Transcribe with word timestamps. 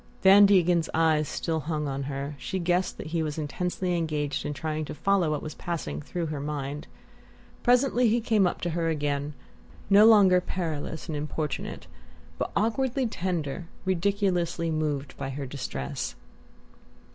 Van 0.23 0.47
Degen's 0.47 0.89
eyes 0.95 1.29
still 1.29 1.59
hung 1.59 1.87
on 1.87 2.01
her: 2.01 2.33
she 2.39 2.57
guessed 2.57 2.97
that 2.97 3.05
he 3.13 3.21
was 3.21 3.37
intensely 3.37 3.95
engaged 3.95 4.47
in 4.47 4.51
trying 4.51 4.83
to 4.83 4.95
follow 4.95 5.29
what 5.29 5.43
was 5.43 5.53
passing 5.53 6.01
through 6.01 6.25
her 6.25 6.39
mind. 6.39 6.87
Presently 7.61 8.07
he 8.07 8.19
came 8.19 8.47
up 8.47 8.61
to 8.61 8.71
her 8.71 8.89
again, 8.89 9.35
no 9.91 10.07
longer 10.07 10.41
perilous 10.41 11.07
and 11.07 11.15
importunate, 11.15 11.85
but 12.39 12.49
awkwardly 12.55 13.05
tender, 13.05 13.67
ridiculously 13.85 14.71
moved 14.71 15.15
by 15.17 15.29
her 15.29 15.45
distress. 15.45 16.15